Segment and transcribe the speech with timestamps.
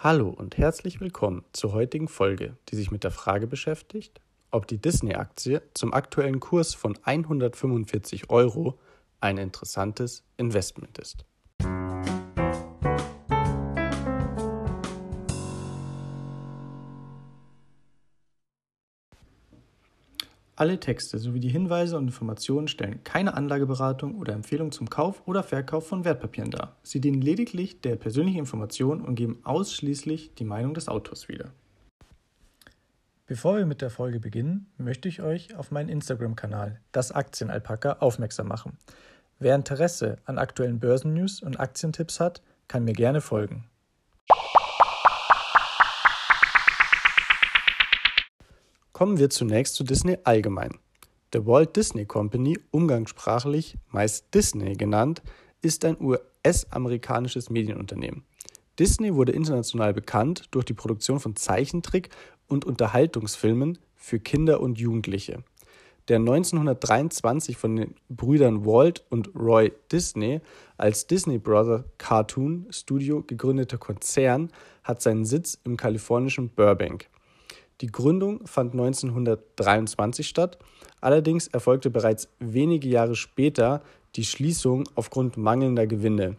[0.00, 4.20] Hallo und herzlich willkommen zur heutigen Folge, die sich mit der Frage beschäftigt,
[4.52, 8.78] ob die Disney-Aktie zum aktuellen Kurs von 145 Euro
[9.20, 11.24] ein interessantes Investment ist.
[20.58, 25.44] Alle Texte sowie die Hinweise und Informationen stellen keine Anlageberatung oder Empfehlung zum Kauf oder
[25.44, 26.74] Verkauf von Wertpapieren dar.
[26.82, 31.52] Sie dienen lediglich der persönlichen Information und geben ausschließlich die Meinung des Autors wieder.
[33.26, 38.48] Bevor wir mit der Folge beginnen, möchte ich euch auf meinen Instagram-Kanal, das Aktienalpaka, aufmerksam
[38.48, 38.76] machen.
[39.38, 43.68] Wer Interesse an aktuellen Börsennews und Aktientipps hat, kann mir gerne folgen.
[48.98, 50.72] Kommen wir zunächst zu Disney allgemein.
[51.32, 55.22] The Walt Disney Company, umgangssprachlich meist Disney genannt,
[55.62, 58.24] ist ein US-amerikanisches Medienunternehmen.
[58.76, 62.08] Disney wurde international bekannt durch die Produktion von Zeichentrick-
[62.48, 65.44] und Unterhaltungsfilmen für Kinder und Jugendliche.
[66.08, 70.40] Der 1923 von den Brüdern Walt und Roy Disney
[70.76, 74.50] als Disney Brother Cartoon Studio gegründete Konzern
[74.82, 77.08] hat seinen Sitz im kalifornischen Burbank.
[77.80, 80.58] Die Gründung fand 1923 statt,
[81.00, 83.82] allerdings erfolgte bereits wenige Jahre später
[84.16, 86.36] die Schließung aufgrund mangelnder Gewinne.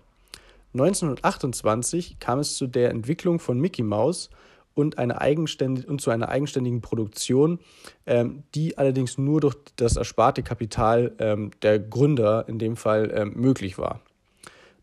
[0.74, 4.30] 1928 kam es zu der Entwicklung von Mickey Mouse
[4.76, 7.60] und, eine eigenständig, und zu einer eigenständigen Produktion,
[8.06, 13.34] ähm, die allerdings nur durch das ersparte Kapital ähm, der Gründer in dem Fall ähm,
[13.36, 14.02] möglich war.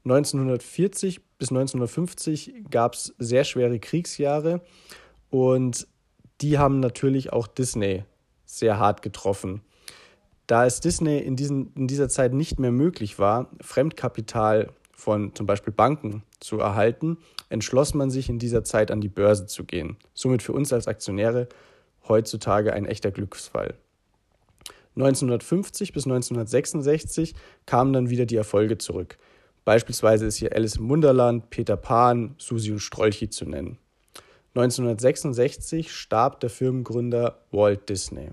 [0.04, 4.60] 1940 bis 1950 gab es sehr schwere Kriegsjahre
[5.30, 5.86] und
[6.40, 8.04] die haben natürlich auch Disney
[8.44, 9.62] sehr hart getroffen.
[10.46, 15.46] Da es Disney in, diesen, in dieser Zeit nicht mehr möglich war, Fremdkapital von zum
[15.46, 19.96] Beispiel Banken zu erhalten, entschloss man sich in dieser Zeit an die Börse zu gehen.
[20.14, 21.48] Somit für uns als Aktionäre
[22.08, 23.74] heutzutage ein echter Glücksfall.
[24.96, 27.34] 1950 bis 1966
[27.66, 29.18] kamen dann wieder die Erfolge zurück.
[29.64, 33.78] Beispielsweise ist hier Alice im Wunderland, Peter Pan, Susi und Strolchi zu nennen.
[34.56, 38.30] 1966 starb der Firmengründer Walt Disney.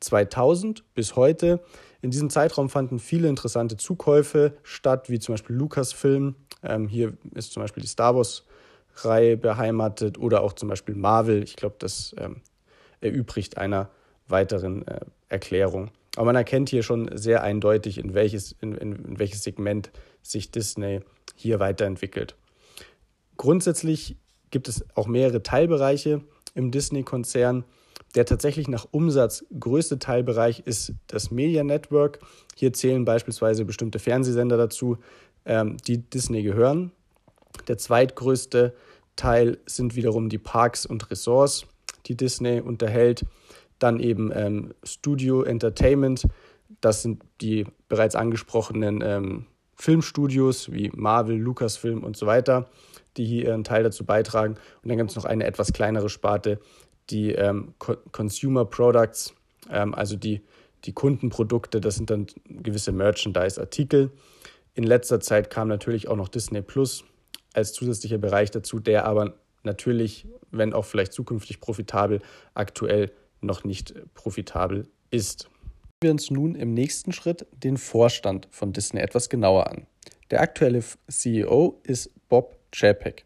[0.00, 1.60] 2000 bis heute,
[2.02, 6.34] in diesem Zeitraum fanden viele interessante Zukäufe statt, wie zum Beispiel Lucasfilm.
[6.64, 11.44] Ähm, hier ist zum Beispiel die Star Wars-Reihe beheimatet oder auch zum Beispiel Marvel.
[11.44, 12.42] Ich glaube, das ähm,
[13.00, 13.90] erübrigt einer
[14.26, 15.90] weiteren äh, Erklärung.
[16.16, 20.50] Aber man erkennt hier schon sehr eindeutig, in welches, in, in, in welches Segment sich
[20.50, 21.00] Disney
[21.36, 22.34] hier weiterentwickelt.
[23.36, 24.16] Grundsätzlich
[24.50, 26.22] gibt es auch mehrere Teilbereiche
[26.54, 27.64] im Disney-Konzern.
[28.14, 32.20] Der tatsächlich nach Umsatz größte Teilbereich ist das Media Network.
[32.56, 34.98] Hier zählen beispielsweise bestimmte Fernsehsender dazu,
[35.44, 36.92] ähm, die Disney gehören.
[37.66, 38.74] Der zweitgrößte
[39.16, 41.66] Teil sind wiederum die Parks und Resorts,
[42.06, 43.26] die Disney unterhält.
[43.78, 46.26] Dann eben ähm, Studio Entertainment,
[46.80, 49.46] das sind die bereits angesprochenen ähm,
[49.78, 52.68] Filmstudios wie Marvel, Lucasfilm und so weiter
[53.18, 54.54] die hier ihren Teil dazu beitragen.
[54.82, 56.60] Und dann gibt es noch eine etwas kleinere Sparte,
[57.10, 59.34] die ähm, Co Consumer Products,
[59.70, 60.42] ähm, also die,
[60.84, 64.10] die Kundenprodukte, das sind dann gewisse Merchandise-Artikel.
[64.74, 67.04] In letzter Zeit kam natürlich auch noch Disney Plus
[67.52, 69.34] als zusätzlicher Bereich dazu, der aber
[69.64, 72.20] natürlich, wenn auch vielleicht zukünftig profitabel,
[72.54, 73.10] aktuell
[73.40, 75.48] noch nicht profitabel ist.
[76.00, 79.88] Wir uns nun im nächsten Schritt den Vorstand von Disney etwas genauer an.
[80.30, 83.24] Der aktuelle CEO ist Bob Chapek.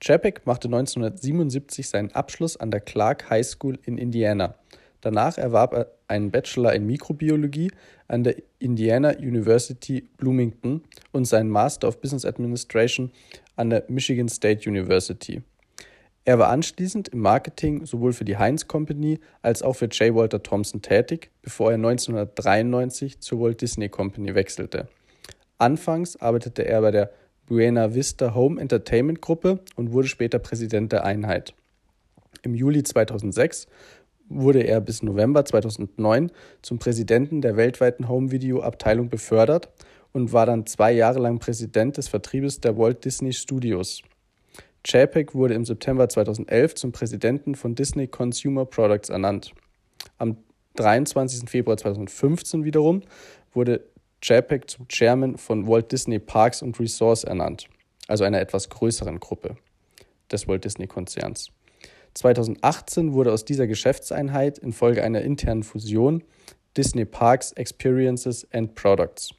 [0.00, 4.54] Chapek machte 1977 seinen Abschluss an der Clark High School in Indiana.
[5.00, 7.72] Danach erwarb er einen Bachelor in Mikrobiologie
[8.06, 13.10] an der Indiana University Bloomington und seinen Master of Business Administration
[13.56, 15.42] an der Michigan State University.
[16.24, 20.14] Er war anschließend im Marketing sowohl für die Heinz Company als auch für J.
[20.14, 24.86] Walter Thompson tätig, bevor er 1993 zur Walt Disney Company wechselte.
[25.58, 27.10] Anfangs arbeitete er bei der
[27.46, 31.54] Buena Vista Home Entertainment Gruppe und wurde später Präsident der Einheit.
[32.42, 33.66] Im Juli 2006
[34.28, 36.30] wurde er bis November 2009
[36.62, 39.70] zum Präsidenten der weltweiten Home-Video-Abteilung befördert
[40.12, 44.02] und war dann zwei Jahre lang Präsident des Vertriebes der Walt Disney Studios.
[44.84, 49.52] Chapek wurde im September 2011 zum Präsidenten von Disney Consumer Products ernannt.
[50.18, 50.36] Am
[50.76, 51.48] 23.
[51.48, 53.02] Februar 2015 wiederum
[53.52, 53.84] wurde
[54.22, 57.68] JPEG zum Chairman von Walt Disney Parks und Resorts ernannt,
[58.08, 59.56] also einer etwas größeren Gruppe
[60.30, 61.50] des Walt Disney Konzerns.
[62.14, 66.22] 2018 wurde aus dieser Geschäftseinheit infolge einer internen Fusion
[66.76, 69.30] Disney Parks Experiences and Products.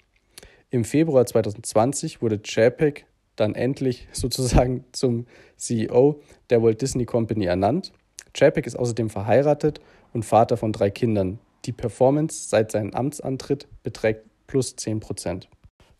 [0.70, 5.26] Im Februar 2020 wurde JPEG dann endlich sozusagen zum
[5.58, 7.92] CEO der Walt Disney Company ernannt.
[8.34, 9.80] Chapek ist außerdem verheiratet
[10.14, 11.40] und Vater von drei Kindern.
[11.66, 15.50] Die Performance seit seinem Amtsantritt beträgt plus 10 Prozent.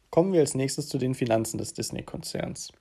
[0.10, 2.72] Kommen wir als nächstes zu den Finanzen des Disney-Konzerns.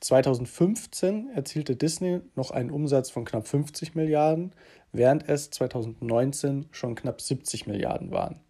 [0.00, 4.52] 2015 erzielte Disney noch einen Umsatz von knapp 50 Milliarden,
[4.92, 8.40] während es 2019 schon knapp 70 Milliarden waren.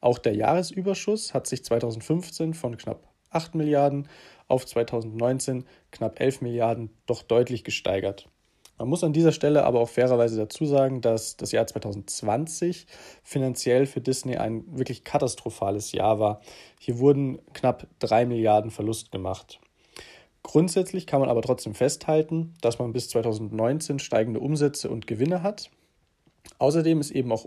[0.00, 4.08] Auch der Jahresüberschuss hat sich 2015 von knapp 8 Milliarden
[4.52, 8.28] auf 2019 knapp 11 Milliarden doch deutlich gesteigert.
[8.78, 12.86] Man muss an dieser Stelle aber auch fairerweise dazu sagen, dass das Jahr 2020
[13.22, 16.40] finanziell für Disney ein wirklich katastrophales Jahr war.
[16.78, 19.60] Hier wurden knapp 3 Milliarden Verlust gemacht.
[20.42, 25.70] Grundsätzlich kann man aber trotzdem festhalten, dass man bis 2019 steigende Umsätze und Gewinne hat.
[26.58, 27.46] Außerdem ist eben auch,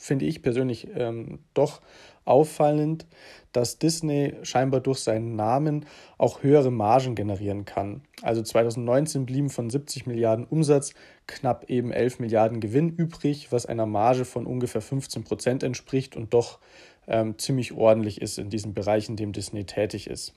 [0.00, 1.82] finde ich persönlich, ähm, doch
[2.24, 3.06] auffallend,
[3.52, 5.84] dass Disney scheinbar durch seinen Namen
[6.16, 8.02] auch höhere Margen generieren kann.
[8.22, 10.94] Also 2019 blieben von 70 Milliarden Umsatz
[11.26, 16.32] knapp eben 11 Milliarden Gewinn übrig, was einer Marge von ungefähr 15 Prozent entspricht und
[16.32, 16.60] doch
[17.06, 20.32] ähm, ziemlich ordentlich ist in diesem Bereich, in dem Disney tätig ist.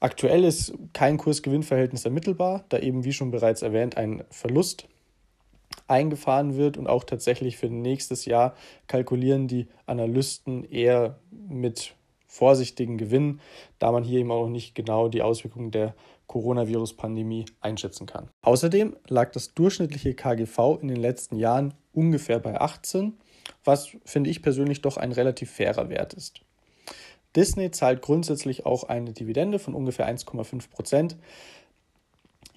[0.00, 4.88] Aktuell ist kein Kurs-Gewinn-Verhältnis ermittelbar, da eben, wie schon bereits erwähnt, ein Verlust
[5.92, 8.56] eingefahren wird und auch tatsächlich für nächstes Jahr
[8.86, 11.94] kalkulieren die Analysten eher mit
[12.26, 13.40] vorsichtigen Gewinnen,
[13.78, 15.94] da man hier eben auch nicht genau die Auswirkungen der
[16.28, 18.30] Coronavirus-Pandemie einschätzen kann.
[18.40, 23.18] Außerdem lag das durchschnittliche KGV in den letzten Jahren ungefähr bei 18,
[23.64, 26.40] was finde ich persönlich doch ein relativ fairer Wert ist.
[27.36, 31.16] Disney zahlt grundsätzlich auch eine Dividende von ungefähr 1,5 Prozent.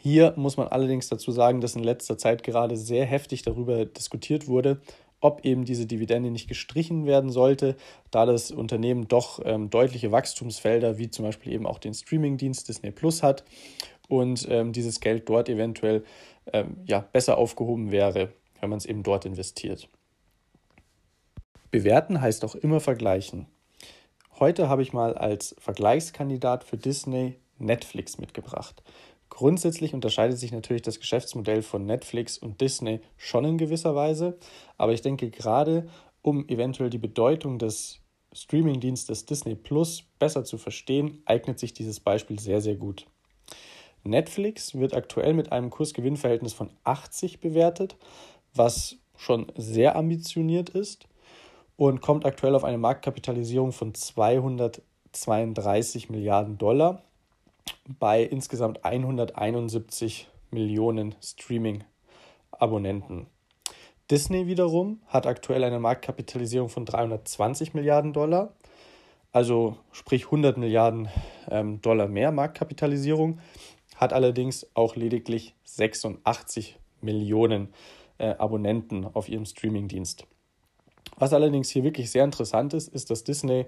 [0.05, 4.47] Hier muss man allerdings dazu sagen, dass in letzter Zeit gerade sehr heftig darüber diskutiert
[4.47, 4.79] wurde,
[5.19, 7.75] ob eben diese Dividende nicht gestrichen werden sollte,
[8.11, 12.91] da das Unternehmen doch ähm, deutliche Wachstumsfelder wie zum Beispiel eben auch den Streamingdienst Disney
[12.91, 13.45] Plus hat
[14.07, 16.03] und ähm, dieses Geld dort eventuell
[16.53, 18.31] ähm, ja, besser aufgehoben wäre,
[18.61, 19.89] wenn man es eben dort investiert.
[21.71, 23.47] Bewerten heißt auch immer vergleichen.
[24.39, 28.83] Heute habe ich mal als Vergleichskandidat für Disney Netflix mitgebracht.
[29.29, 34.37] Grundsätzlich unterscheidet sich natürlich das Geschäftsmodell von Netflix und Disney schon in gewisser Weise,
[34.77, 35.87] aber ich denke gerade,
[36.21, 38.01] um eventuell die Bedeutung des
[38.33, 43.07] Streamingdienstes Disney Plus besser zu verstehen, eignet sich dieses Beispiel sehr, sehr gut.
[44.03, 47.97] Netflix wird aktuell mit einem Kursgewinnverhältnis von 80 bewertet,
[48.53, 51.07] was schon sehr ambitioniert ist
[51.75, 57.03] und kommt aktuell auf eine Marktkapitalisierung von 232 Milliarden Dollar
[57.87, 63.27] bei insgesamt 171 Millionen Streaming-Abonnenten.
[64.09, 68.53] Disney wiederum hat aktuell eine Marktkapitalisierung von 320 Milliarden Dollar,
[69.31, 71.09] also sprich 100 Milliarden
[71.49, 73.39] ähm, Dollar mehr Marktkapitalisierung,
[73.95, 77.73] hat allerdings auch lediglich 86 Millionen
[78.17, 80.27] äh, Abonnenten auf ihrem Streamingdienst.
[81.17, 83.65] Was allerdings hier wirklich sehr interessant ist, ist, dass Disney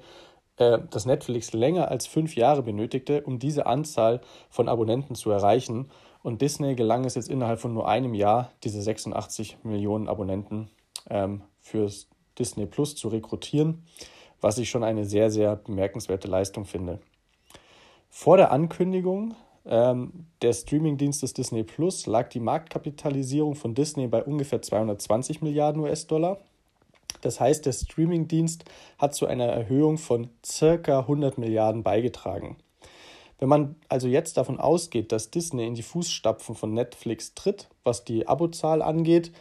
[0.58, 5.90] äh, dass Netflix länger als fünf Jahre benötigte, um diese Anzahl von Abonnenten zu erreichen.
[6.24, 10.70] Und Disney gelang es jetzt innerhalb von nur einem Jahr, diese 86 Millionen Abonnenten
[11.10, 12.08] ähm, fürs
[12.38, 13.84] Disney Plus zu rekrutieren,
[14.42, 17.00] was ich schon eine sehr, sehr bemerkenswerte Leistung finde.
[18.10, 24.62] Vor der Ankündigung ähm, des Streamingdienstes Disney Plus lag die Marktkapitalisierung von Disney bei ungefähr
[24.62, 26.40] 220 Milliarden US-Dollar.
[27.22, 28.66] Das heißt, der Streamingdienst
[28.98, 32.58] hat zu einer Erhöhung von circa 100 Milliarden beigetragen.
[33.40, 38.04] Wenn man also jetzt davon ausgeht, dass Disney in die Fußstapfen von Netflix tritt, was
[38.04, 39.32] die Abozahl angeht,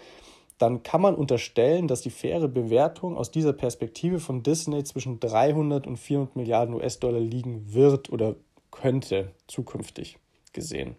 [0.59, 5.87] dann kann man unterstellen, dass die faire Bewertung aus dieser Perspektive von Disney zwischen 300
[5.87, 8.37] und 400 Milliarden US-Dollar liegen wird oder
[8.71, 10.19] könnte zukünftig
[10.53, 10.97] gesehen.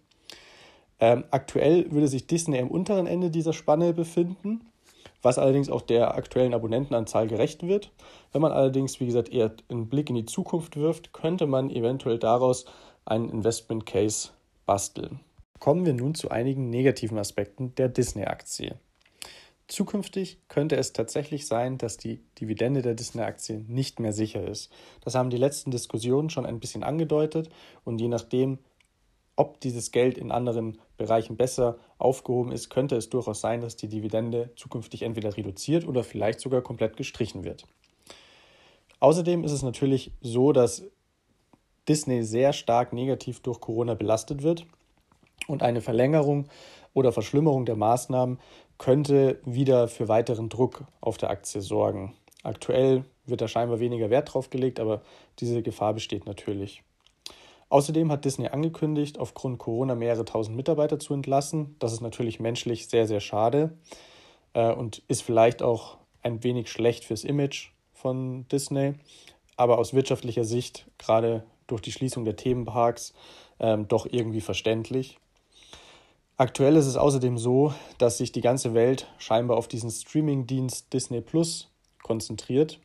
[1.00, 4.62] Ähm, aktuell würde sich Disney am unteren Ende dieser Spanne befinden
[5.22, 7.92] was allerdings auch der aktuellen Abonnentenanzahl gerecht wird.
[8.32, 12.20] Wenn man allerdings, wie gesagt, eher einen Blick in die Zukunft wirft, könnte man eventuell
[12.20, 12.66] daraus
[13.06, 14.30] einen Investment Case
[14.66, 15.20] basteln.
[15.60, 18.76] Kommen wir nun zu einigen negativen Aspekten der Disney-Aktie.
[19.68, 24.72] Zukünftig könnte es tatsächlich sein, dass die Dividende der Disney-Aktie nicht mehr sicher ist.
[25.02, 27.50] Das haben die letzten Diskussionen schon ein bisschen angedeutet
[27.84, 28.60] und je nachdem,
[29.36, 33.88] ob dieses Geld in anderen Bereichen besser aufgehoben ist, könnte es durchaus sein, dass die
[33.88, 37.66] Dividende zukünftig entweder reduziert oder vielleicht sogar komplett gestrichen wird.
[39.00, 40.84] Außerdem ist es natürlich so, dass
[41.88, 44.66] Disney sehr stark negativ durch Corona belastet wird
[45.48, 46.48] und eine Verlängerung
[46.94, 48.40] oder Verschlimmerung der Maßnahmen
[48.78, 52.16] könnte wieder für weiteren Druck auf der Aktie sorgen.
[52.44, 55.02] Aktuell wird da scheinbar weniger Wert drauf gelegt, aber
[55.40, 56.84] diese Gefahr besteht natürlich.
[57.70, 61.76] Außerdem hat Disney angekündigt, aufgrund Corona mehrere tausend Mitarbeiter zu entlassen.
[61.80, 63.78] Das ist natürlich menschlich sehr, sehr schade
[64.54, 68.94] äh, und ist vielleicht auch ein wenig schlecht fürs Image von Disney.
[69.58, 73.14] Aber aus wirtschaftlicher Sicht, gerade durch die Schließung der Themenparks,
[73.60, 75.18] ähm, doch irgendwie verständlich.
[76.38, 81.20] Aktuell ist es außerdem so, dass sich die ganze Welt scheinbar auf diesen Streaming-Dienst Disney
[81.20, 81.70] Plus
[82.04, 82.80] konzentriert.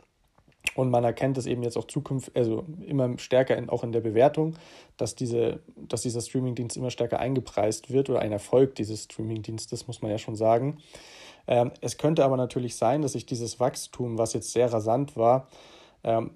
[0.75, 4.00] Und man erkennt es eben jetzt auch zukünftig, also immer stärker in, auch in der
[4.00, 4.55] Bewertung,
[4.97, 10.00] dass, diese, dass dieser Streamingdienst immer stärker eingepreist wird oder ein Erfolg dieses Streamingdienstes, muss
[10.00, 10.79] man ja schon sagen.
[11.47, 15.49] Ähm, es könnte aber natürlich sein, dass sich dieses Wachstum, was jetzt sehr rasant war,
[16.05, 16.31] ähm,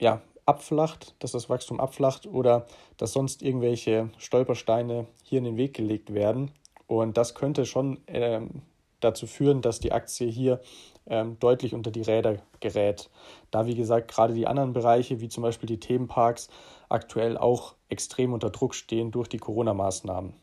[0.00, 2.66] ja, abflacht, dass das Wachstum abflacht oder
[2.96, 6.50] dass sonst irgendwelche Stolpersteine hier in den Weg gelegt werden.
[6.86, 8.62] Und das könnte schon ähm,
[9.00, 10.60] dazu führen, dass die Aktie hier
[11.06, 13.10] ähm, deutlich unter die Räder gerät.
[13.50, 16.48] Da, wie gesagt, gerade die anderen Bereiche, wie zum Beispiel die Themenparks,
[16.88, 20.34] aktuell auch extrem unter Druck stehen durch die Corona-Maßnahmen.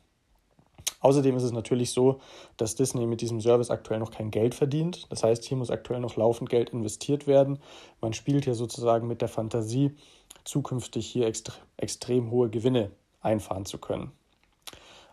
[1.00, 2.20] Außerdem ist es natürlich so,
[2.58, 5.12] dass Disney mit diesem Service aktuell noch kein Geld verdient.
[5.12, 7.60] Das heißt, hier muss aktuell noch laufend Geld investiert werden.
[8.02, 9.96] Man spielt hier sozusagen mit der Fantasie,
[10.44, 14.12] zukünftig hier extre extrem hohe Gewinne einfahren zu können.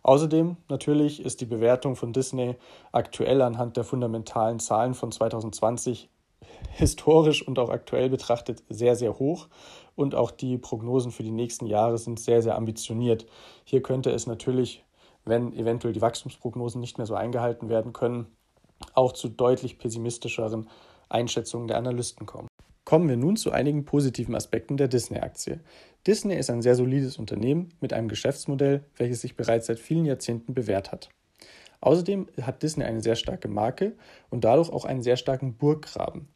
[0.05, 2.55] Außerdem natürlich ist die Bewertung von Disney
[2.93, 6.09] aktuell anhand der fundamentalen Zahlen von 2020
[6.71, 9.49] historisch und auch aktuell betrachtet sehr, sehr hoch.
[9.97, 13.27] Und auch die Prognosen für die nächsten Jahre sind sehr, sehr ambitioniert.
[13.65, 14.85] Hier könnte es natürlich
[15.25, 18.27] wenn eventuell die Wachstumsprognosen nicht mehr so eingehalten werden können,
[18.95, 20.69] auch zu deutlich pessimistischeren
[21.09, 22.49] Einschätzungen der Analysten kommen.
[22.85, 25.61] Kommen wir nun zu einigen positiven Aspekten der Disney-Aktie.
[26.07, 30.53] Disney ist ein sehr solides Unternehmen mit einem Geschäftsmodell, welches sich bereits seit vielen Jahrzehnten
[30.53, 31.09] bewährt hat.
[31.81, 33.95] Außerdem hat Disney eine sehr starke Marke
[34.29, 36.29] und dadurch auch einen sehr starken Burggraben.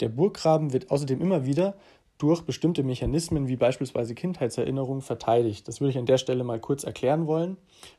[0.00, 1.76] Der Burggraben wird außerdem immer wieder
[2.18, 5.66] durch bestimmte Mechanismen wie beispielsweise Kindheitserinnerungen verteidigt.
[5.68, 7.56] Das würde ich an der Stelle mal kurz erklären wollen.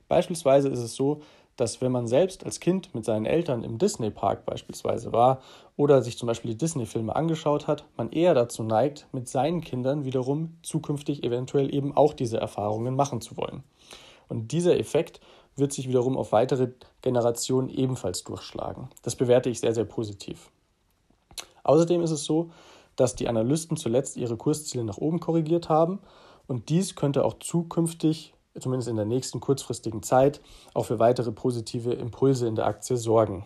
[0.08, 1.22] Beispielsweise ist es so,
[1.62, 5.42] dass wenn man selbst als Kind mit seinen Eltern im Disney-Park beispielsweise war
[5.78, 10.04] oder sich zum Beispiel die Disney-Filme angeschaut hat, man eher dazu neigt, mit seinen Kindern
[10.04, 13.64] wiederum zukünftig eventuell eben auch diese Erfahrungen machen zu wollen.
[14.28, 15.22] Und dieser Effekt
[15.56, 16.70] wird sich wiederum auf weitere
[17.04, 18.90] Generationen ebenfalls durchschlagen.
[19.04, 20.50] Das bewerte ich sehr, sehr positiv.
[21.64, 22.50] Außerdem ist es so,
[22.96, 26.00] dass die Analysten zuletzt ihre Kursziele nach oben korrigiert haben
[26.48, 30.42] und dies könnte auch zukünftig, zumindest in der nächsten kurzfristigen Zeit,
[30.74, 33.46] auch für weitere positive Impulse in der Aktie sorgen.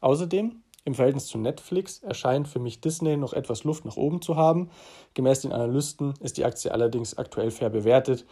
[0.00, 4.36] Außerdem im Verhältnis zu Netflix erscheint für mich Disney noch etwas Luft nach oben zu
[4.36, 4.70] haben.
[5.14, 8.26] Gemäß den Analysten ist die Aktie allerdings aktuell fair bewertet.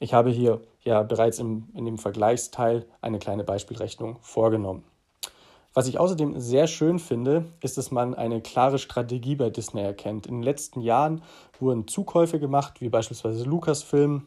[0.00, 4.84] Ich habe hier ja bereits im, in dem Vergleichsteil eine kleine Beispielrechnung vorgenommen.
[5.74, 10.26] Was ich außerdem sehr schön finde, ist, dass man eine klare Strategie bei Disney erkennt.
[10.26, 11.22] In den letzten Jahren
[11.60, 14.26] wurden Zukäufe gemacht, wie beispielsweise Lucasfilm,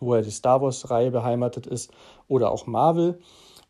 [0.00, 1.92] wo er die Star Wars-Reihe beheimatet ist,
[2.28, 3.18] oder auch Marvel.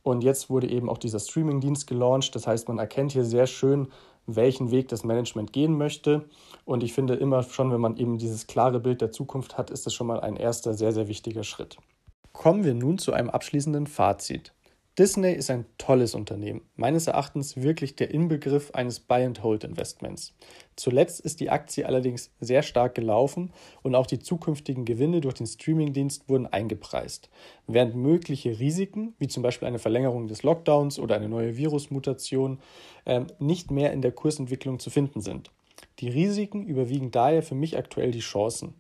[0.03, 2.35] Und jetzt wurde eben auch dieser Streaming-Dienst gelauncht.
[2.35, 3.89] Das heißt, man erkennt hier sehr schön,
[4.27, 6.29] welchen Weg das Management gehen möchte.
[6.65, 9.87] Und ich finde immer schon, wenn man eben dieses klare Bild der Zukunft hat, ist
[9.87, 11.77] das schon mal ein erster sehr, sehr wichtiger Schritt.
[12.33, 14.53] Kommen wir nun zu einem abschließenden Fazit.
[14.99, 20.35] Disney ist ein tolles Unternehmen, meines Erachtens wirklich der Inbegriff eines Buy-and-Hold-Investments.
[20.75, 25.47] Zuletzt ist die Aktie allerdings sehr stark gelaufen und auch die zukünftigen Gewinne durch den
[25.47, 27.29] Streamingdienst wurden eingepreist,
[27.67, 32.59] während mögliche Risiken, wie zum Beispiel eine Verlängerung des Lockdowns oder eine neue Virusmutation,
[33.05, 35.51] äh, nicht mehr in der Kursentwicklung zu finden sind.
[35.99, 38.75] Die Risiken überwiegen daher für mich aktuell die Chancen.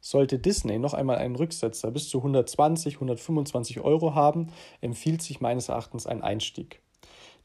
[0.00, 4.48] Sollte Disney noch einmal einen Rücksetzer bis zu 120, 125 Euro haben,
[4.80, 6.80] empfiehlt sich meines Erachtens ein Einstieg.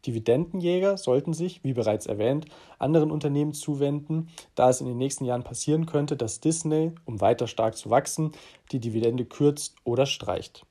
[0.06, 2.46] Dividendenjäger sollten sich, wie bereits erwähnt,
[2.80, 7.48] anderen Unternehmen zuwenden, da es in den nächsten Jahren passieren könnte, dass Disney, um weiter
[7.48, 8.32] stark zu wachsen,
[8.72, 10.66] die Dividende kürzt oder streicht.